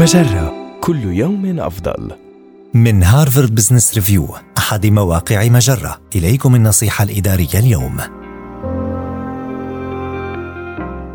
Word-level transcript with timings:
مجرة 0.00 0.78
كل 0.80 1.04
يوم 1.04 1.60
أفضل. 1.60 2.10
من 2.74 3.02
هارفارد 3.02 3.54
بزنس 3.54 3.94
ريفيو 3.94 4.28
أحد 4.58 4.86
مواقع 4.86 5.48
مجرة. 5.48 6.00
إليكم 6.16 6.54
النصيحة 6.54 7.04
الإدارية 7.04 7.54
اليوم. 7.54 7.96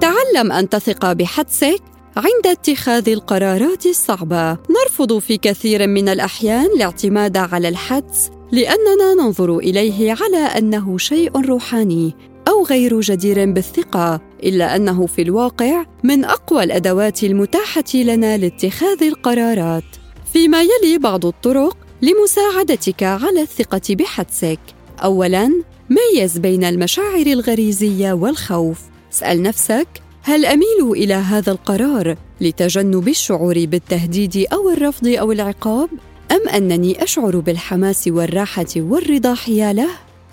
تعلم 0.00 0.52
أن 0.52 0.68
تثق 0.68 1.12
بحدسك 1.12 1.80
عند 2.16 2.46
اتخاذ 2.46 3.08
القرارات 3.08 3.86
الصعبة. 3.86 4.50
نرفض 4.52 5.18
في 5.18 5.36
كثير 5.36 5.86
من 5.86 6.08
الأحيان 6.08 6.66
الاعتماد 6.76 7.36
على 7.36 7.68
الحدس 7.68 8.30
لأننا 8.52 9.14
ننظر 9.18 9.58
إليه 9.58 10.16
على 10.20 10.44
أنه 10.58 10.98
شيء 10.98 11.40
روحاني. 11.40 12.14
غير 12.62 13.00
جدير 13.00 13.50
بالثقة 13.52 14.20
إلا 14.42 14.76
أنه 14.76 15.06
في 15.06 15.22
الواقع 15.22 15.84
من 16.04 16.24
أقوى 16.24 16.64
الأدوات 16.64 17.24
المتاحة 17.24 17.84
لنا 17.94 18.36
لاتخاذ 18.36 19.02
القرارات 19.02 19.84
فيما 20.32 20.62
يلي 20.62 20.98
بعض 20.98 21.26
الطرق 21.26 21.76
لمساعدتك 22.02 23.02
على 23.02 23.42
الثقة 23.42 23.94
بحدسك. 23.94 24.58
أولاً، 25.04 25.62
ميز 25.90 26.38
بين 26.38 26.64
المشاعر 26.64 27.26
الغريزية 27.26 28.12
والخوف. 28.12 28.80
اسأل 29.12 29.42
نفسك: 29.42 29.88
هل 30.22 30.46
أميل 30.46 30.92
إلى 30.92 31.14
هذا 31.14 31.52
القرار 31.52 32.16
لتجنب 32.40 33.08
الشعور 33.08 33.66
بالتهديد 33.66 34.46
أو 34.52 34.70
الرفض 34.70 35.06
أو 35.08 35.32
العقاب؟ 35.32 35.88
أم 36.32 36.48
أنني 36.48 37.02
أشعر 37.02 37.40
بالحماس 37.40 38.08
والراحة 38.08 38.66
والرضا 38.76 39.34
حياله؟ 39.34 39.88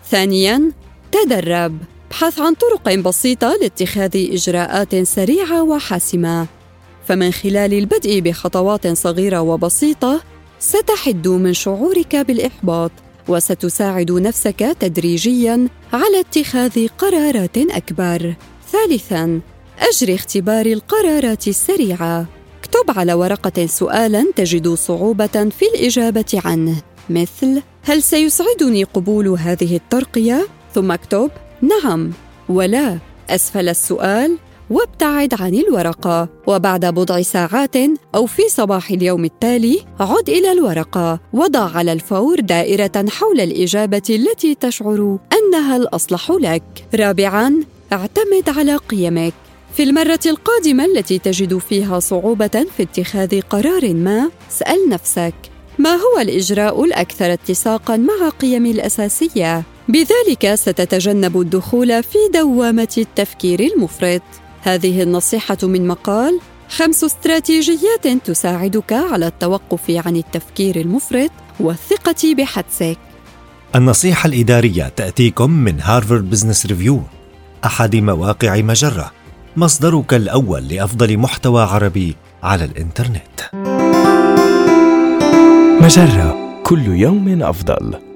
ثانياً، 0.10 0.72
تدرب. 1.12 1.78
ابحث 2.10 2.40
عن 2.40 2.54
طرق 2.54 2.96
بسيطة 2.96 3.58
لاتخاذ 3.62 4.34
إجراءات 4.34 4.96
سريعة 4.96 5.64
وحاسمة. 5.64 6.48
فمن 7.08 7.32
خلال 7.32 7.74
البدء 7.74 8.20
بخطوات 8.20 8.88
صغيرة 8.88 9.42
وبسيطة 9.42 10.22
ستحد 10.60 11.28
من 11.28 11.54
شعورك 11.54 12.16
بالإحباط 12.16 12.92
وستساعد 13.28 14.12
نفسك 14.12 14.76
تدريجيا 14.80 15.68
على 15.94 16.20
اتخاذ 16.20 16.88
قرارات 16.88 17.58
أكبر. 17.58 18.36
ثالثا 18.72 19.42
اجري 19.80 20.16
اختبار 20.16 20.66
القرارات 20.66 21.48
السريعة. 21.48 22.26
اكتب 22.60 23.00
على 23.00 23.14
ورقة 23.14 23.66
سؤالا 23.66 24.26
تجد 24.36 24.68
صعوبة 24.68 25.50
في 25.60 25.66
الإجابة 25.76 26.42
عنه. 26.46 26.82
مثل 27.10 27.62
هل 27.84 28.04
سيسعدني 28.04 28.84
قبول 28.84 29.28
هذه 29.28 29.76
الترقية؟ 29.76 30.48
ثم 30.74 30.92
اكتب 30.92 31.32
نعم 31.62 32.12
ولا. 32.50 32.98
أسفل 33.30 33.70
السؤال 33.70 34.38
وابتعد 34.70 35.42
عن 35.42 35.56
الورقة 35.56 36.30
وبعد 36.48 36.86
بضع 36.86 37.22
ساعات 37.22 37.76
أو 38.16 38.26
في 38.26 38.42
صباح 38.50 38.90
اليوم 38.92 39.26
التالي 39.26 39.80
عد 40.00 40.30
إلى 40.30 40.52
الورقة 40.52 41.20
وضع 41.34 41.70
على 41.78 41.94
الفور 41.94 42.40
دائرة 42.40 43.06
حول 43.10 43.40
الإجابة 43.40 44.02
التي 44.10 44.56
تشعر 44.56 45.18
أنها 45.34 45.78
الأصلح 45.78 46.32
لك. 46.32 46.64
رابعاً 46.96 47.64
اعتمد 47.94 48.50
على 48.58 48.76
قيمك. 48.76 49.34
في 49.74 49.84
المرة 49.84 50.20
القادمة 50.26 50.86
التي 50.86 51.20
تجد 51.20 51.58
فيها 51.58 52.00
صعوبة 52.00 52.66
في 52.78 52.84
اتخاذ 52.84 53.42
قرار 53.42 53.94
ما، 53.94 54.30
اسأل 54.52 54.90
نفسك: 54.90 55.34
ما 55.80 55.96
هو 55.96 56.20
الإجراء 56.20 56.84
الأكثر 56.84 57.34
اتساقًا 57.34 57.98
مع 57.98 58.30
قيمي 58.30 58.72
الأساسية؟ 58.72 59.64
بذلك 59.90 60.56
ستتجنب 60.56 61.42
الدخول 61.42 62.04
في 62.04 62.18
دوامة 62.34 62.94
التفكير 62.98 63.60
المفرط. 63.60 64.22
هذه 64.62 65.04
النصيحة 65.04 65.58
من 65.64 65.88
مقال 65.88 66.40
خمس 66.70 67.04
استراتيجيات 67.04 68.08
تساعدك 68.26 68.94
على 68.94 69.28
التوقف 69.28 69.90
عن 69.90 70.16
التفكير 70.16 70.76
المفرط 70.76 71.32
والثقة 71.60 72.36
بحدسك. 72.38 72.98
النصيحة 73.76 74.28
الإدارية 74.28 74.92
تأتيكم 74.96 75.52
من 75.52 75.82
هارفارد 75.82 76.30
بزنس 76.30 76.66
ريفيو 76.66 77.02
أحد 77.66 77.96
مواقع 77.96 78.62
مجرة 78.62 79.12
مصدرك 79.58 80.14
الأول 80.14 80.68
لأفضل 80.68 81.18
محتوى 81.18 81.64
عربي 81.64 82.16
على 82.44 82.66
الإنترنت. 82.66 83.40
مجرة 85.82 86.38
كل 86.64 86.86
يوم 86.88 87.44
أفضل. 87.44 88.09